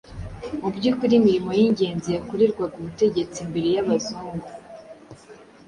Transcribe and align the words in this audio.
Mu 0.61 0.69
byukuri 0.75 1.13
imirimo 1.19 1.49
y'ingenzi 1.59 2.07
yakorerwaga 2.15 2.75
umutegetsi 2.81 3.37
mbere 3.49 3.67
y'Abazungu 3.75 4.47